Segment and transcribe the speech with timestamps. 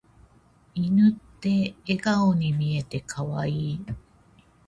[0.73, 3.85] 犬って笑顔に見えて可愛い。